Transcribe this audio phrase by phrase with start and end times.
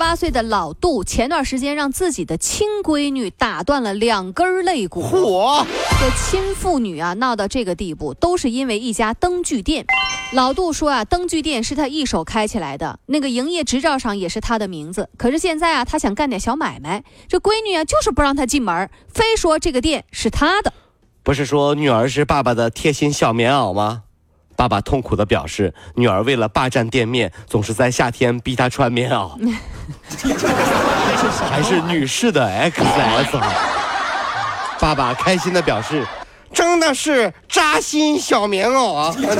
[0.00, 5.02] 八岁的老杜前段时间让自己的亲闺女打断了两根肋骨。
[5.02, 5.66] 嚯！
[6.00, 9.84] 这亲父女啊闹到这个地步，都是因为一家灯具店。
[10.32, 15.10] 老杜说啊，灯具店是他一手开起来的，那个营业执照上也是他的名字。
[15.18, 20.72] 可是现在啊，他想干点小买卖，这闺女啊就是不让他进门，非说这个店是他的。
[21.22, 24.04] 不是说女儿是爸爸的贴心小棉袄吗？
[24.60, 29.30] 爸爸痛苦地表示，女儿为了霸占店面，总是在夏天逼她穿棉袄，
[31.48, 33.40] 还是女士的 XS。
[34.78, 36.06] 爸爸开心地表示，
[36.52, 39.14] 真的是扎心小棉袄啊！
[39.16, 39.34] 这个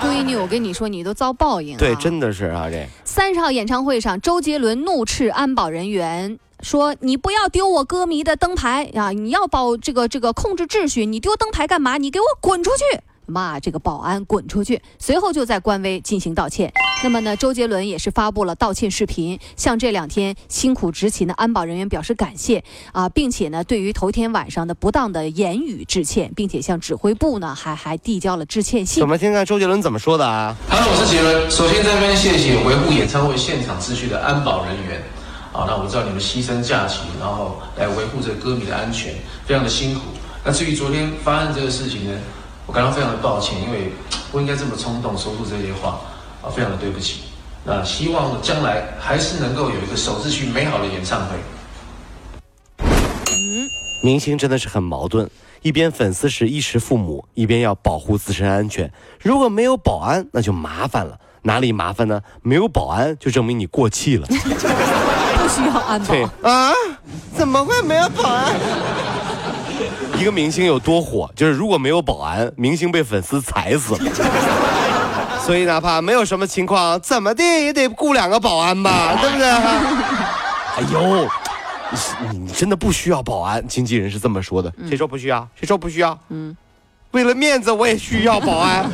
[0.00, 1.78] 闺女，我跟你说，你都遭报应、啊。
[1.80, 9.10] 对，真的是啊，这三十号演唱会上，周杰伦怒斥安保人员说：“你不要丢我歌迷的灯牌啊！
[9.10, 11.96] 你要保这个这个控制秩序，你丢灯牌干嘛？
[11.98, 14.80] 你给我滚出去！”骂这个保安滚出去。
[14.98, 16.72] 随后就在官微进行道歉。
[17.02, 29.06] 那么呢，周杰伦也是发布了道歉视频，向这两天辛苦执勤的安保人员表示感谢啊，并且呢，对于头天晚上的不当的言语致歉，并且向指挥部呢还还递交了致歉信我。
[29.06, 31.50] 们听看周杰伦怎么说的啊？Hello，我是杰伦。
[31.50, 35.02] 首先在这边谢谢维护演唱会现场秩序的安保人员。
[35.52, 39.14] 啊，那我知道你们牺牲假期，然后来维护这歌迷的安全，
[39.46, 40.00] 非常的辛苦。
[40.42, 42.18] 那至于昨天发生这个事情呢，
[42.66, 43.92] 我感到非常的抱歉，因为
[44.32, 46.00] 不应该这么冲动说出这些话，
[46.42, 47.24] 啊，非常的对不起。
[47.64, 51.36] 那希望将来还是能够有一个守秩序美好的演唱会。
[54.02, 55.28] 明星真的是很矛盾，
[55.62, 58.90] 一边粉丝是衣食父母，一边要保护自身安全。
[59.20, 61.18] 如果没有保安，那就麻烦了。
[61.42, 62.22] 哪里麻烦呢？
[62.42, 64.26] 没有保安，就证明你过气了。
[64.28, 66.24] 不需要安保对。
[66.42, 66.72] 啊，
[67.36, 68.54] 怎么会没有保安？
[70.18, 74.00] 一个明星有多火，就是如果没有保安，明星被粉丝踩死了。
[75.44, 79.48] 所以哪怕没有什么情况，怎么的也得雇两个保安吧， 对不对？
[79.50, 81.28] 哎呦，
[82.32, 84.72] 你你真的不需要保安，经纪人是这么说的。
[84.88, 85.46] 谁说不需要？
[85.54, 86.18] 谁说不需要？
[86.30, 86.56] 嗯，
[87.10, 88.90] 为了面子我也需要保安。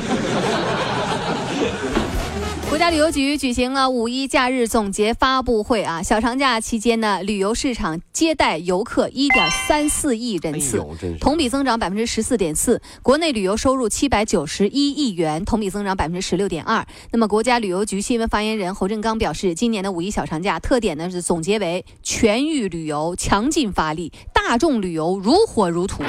[2.70, 10.81] 国家旅游局举行了五一假日总结发布会啊，小长假期间呢，旅游市场接待游客一点三四亿人次，
[11.19, 16.86] 同比增长百分之十四点四，国内旅游收入七百九十一亿元，同比增长百分之十六点二。
[17.10, 26.04] 那么，国家旅游局新闻发言人侯振刚表示，今年的五一小长假特点呢是总结为全域旅游强劲发力，大众旅游如火如荼。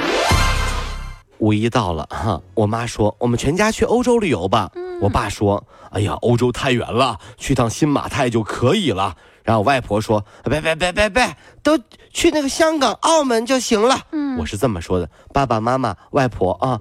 [1.41, 4.71] 五一到了哈，我妈说我们全家去欧洲旅游吧。
[5.01, 9.15] 我爸说，哎呀，欧洲太远了，去趟新马泰就可以了。
[9.43, 11.79] 然后我外婆说，别别别别别，都
[12.13, 13.99] 去那个香港、澳门就行了。
[14.37, 16.79] 我是这么说的，爸爸妈妈、外婆啊，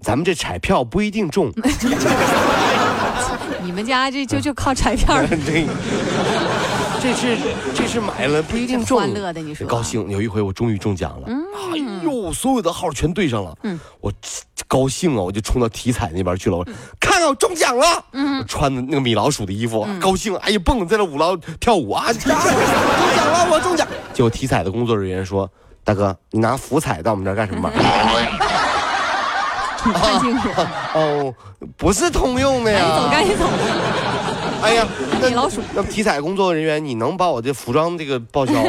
[0.00, 1.52] 咱们这彩票不一定中。
[3.62, 5.28] 你们家这就就靠彩票 儿
[7.00, 7.38] 这这是
[7.74, 10.08] 这是买了不一定中，欢乐的你说高兴。
[10.10, 11.28] 有一回我终于中奖了，
[11.72, 14.12] 哎呦，所有的号全对上了，嗯我
[14.66, 23.86] 高兴啊，我就冲到体彩那边去了，我说看看我中奖了，我穿的那个米老鼠的衣服，高兴，哎呀蹦在那舞廊跳舞啊，啊 中奖了，我中奖。
[24.12, 25.48] 结果体彩的工作人员说。
[25.84, 27.62] 大哥，你拿福彩到我们这儿干什么？
[27.72, 27.82] 玩
[29.94, 30.50] 看清楚，
[30.92, 31.34] 哦，
[31.78, 33.08] 不是通用的呀。
[33.10, 34.47] 赶紧走，赶紧走。
[34.62, 34.86] 哎呀，
[35.20, 38.60] 那米老鼠那体彩工作人员，你能把我这服装这个报销吗？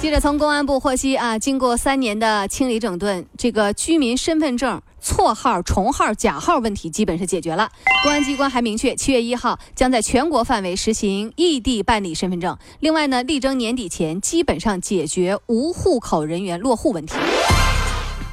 [0.00, 7.68] 记者 从公安部获悉啊，经过三年的清理整顿，这个居民身份证错号、重号、假号问题基本是解决了。
[8.02, 12.56] 公安机关还明确，七月一号将在全国范围实行异地办理身份证。
[12.78, 17.14] 另外呢，力争年底前基本上解决无户口人员落户问题。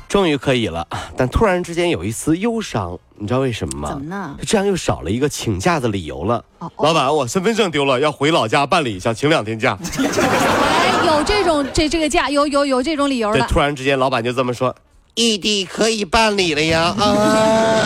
[0.07, 3.89] 终于可以了，但突然之间有一丝忧伤，你知道为什么吗？
[3.89, 4.35] 怎么呢？
[4.45, 6.43] 这样又少了一个请假的理由了。
[6.59, 9.77] 哦老板，我身份证丢了，要回老家办理，想请两天假。
[9.81, 13.47] 哎，有这种这这个假，有有有这种理由对，的。
[13.47, 14.73] 突然之间老板就这么说
[15.15, 17.81] ：“异地可以办理了呀。”啊，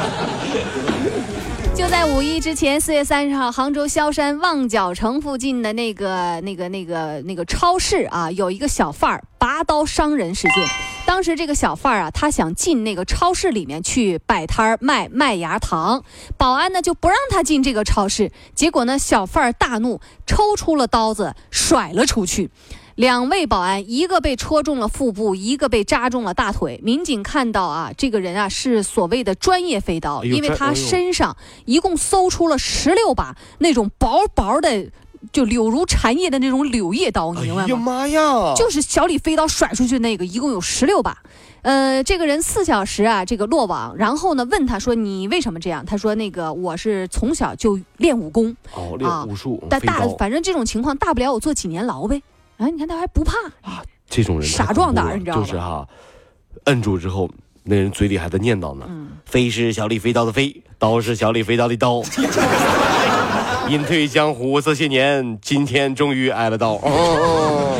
[2.01, 10.67] 在五一之前，四月三十号，杭州萧山旺角城附近的那个、那个、那个、那个超市啊，有一个小贩儿拔刀伤人事件。
[11.05, 16.03] 当时这个小贩儿啊，他想进那个超市里面去摆摊儿卖麦芽糖，
[16.39, 18.31] 保安呢就不让他进这个超市。
[18.55, 22.49] 结果呢，小贩儿大怒，抽出了刀子甩了出去。
[22.95, 26.79] 两位保安，一个被戳中了腹部，一个被扎中了大腿。
[26.83, 31.35] 民警看到啊，这个人啊是所谓的专业飞刀，因为他身上
[31.65, 34.87] 一共搜出了十六把那种薄薄的，
[35.31, 37.75] 就柳如蝉叶的那种柳叶刀，你明白吗？
[37.77, 38.53] 妈呀！
[38.55, 41.17] 就是小李飞刀甩出去那个，一共有十六把。
[41.61, 43.95] 呃，这个人四小时啊，这个落网。
[43.95, 52.23] 然后呢，问他说：“你为什么这样？”他说：“那个我是从小就练武功，哦，啊练武术，但大反正这种情况大不了我坐几年牢呗。”
[52.61, 55.87] 啊，你看他还不怕啊，这种人太傻壮胆你知道吗就是哈，
[56.65, 57.27] 摁住之后，
[57.63, 58.85] 那人嘴里还在念叨呢。
[58.87, 62.03] 嗯飞是小李飞刀的飞，刀是小李飞刀的刀。
[63.69, 66.73] 隐退江湖这些年，今天终于挨了刀。
[66.73, 67.79] 哦，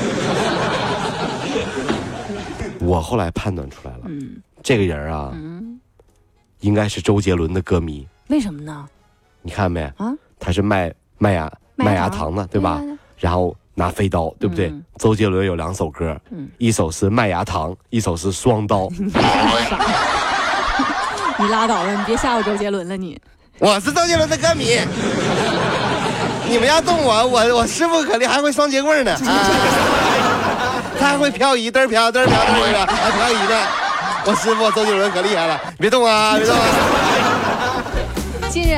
[2.79, 5.79] 我后来判断出来了，嗯这个人啊，嗯，
[6.61, 8.07] 应该是周杰伦的歌迷。
[8.29, 8.87] 为什么呢？
[9.41, 9.81] 你看没？
[9.97, 12.81] 啊，他是卖麦芽麦芽糖的，对吧？
[12.81, 14.67] 呀然后拿飞刀，对不对？
[14.67, 18.87] 嗯周杰伦有两首歌，嗯一首是麦芽糖，一首是双刀。
[21.39, 23.19] 你拉倒吧，你别吓唬周杰伦了你。
[23.57, 24.77] 我是周杰伦的歌迷，
[26.47, 29.19] 你们要动我，我我师傅可厉害，还会双节棍呢，啊，
[30.99, 33.67] 他还会漂移，嘚儿漂嘚儿漂嘚儿漂，还漂移呢。
[34.25, 36.61] 我师傅周杰伦可厉害了，别动啊，别动啊！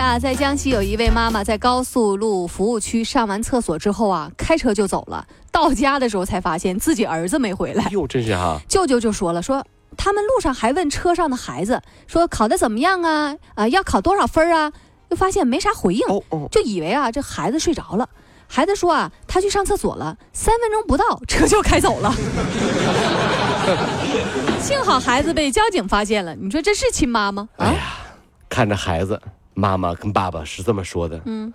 [0.04, 5.26] 啊，在江西有一位妈妈在高速路服务区上完厕所之后啊，开车就走了。
[5.50, 9.66] 到家的时候才发现自己儿子没回来哎，呦，真是哈，舅舅就说了，说
[9.96, 13.34] 他们路上还问车上的孩子说考得怎么样啊？
[13.56, 14.74] 啊，要考多少分啊？
[15.10, 18.10] 又发现没啥回应，哦哦，就以为啊这孩子睡着了。
[18.46, 22.14] 孩子说啊，他去上厕所了，三分钟不到，车就开走了。
[24.60, 27.48] 幸好孩子被交警发现了，你说这是亲妈吗？
[27.56, 27.84] 啊，哎呀，
[28.50, 29.18] 看着孩子，
[29.54, 31.54] 妈妈跟爸爸是这么说的，嗯，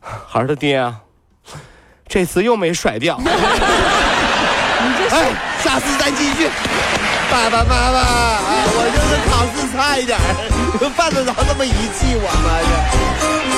[0.00, 1.00] 孩儿的爹啊，
[2.06, 3.24] 这次又没甩掉， 你
[4.98, 6.48] 这哎，下次再继续。
[7.30, 8.40] 爸爸妈妈啊，
[8.72, 10.22] 我就是考试差一点儿，
[10.96, 13.57] 犯得着这么遗弃我吗？